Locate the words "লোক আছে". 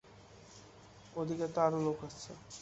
1.85-2.31